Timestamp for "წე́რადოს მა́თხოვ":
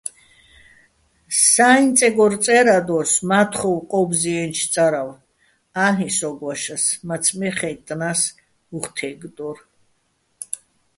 2.43-3.77